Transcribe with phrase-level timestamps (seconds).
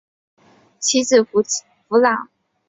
[0.79, 1.61] 其子苻
[1.99, 2.29] 朗。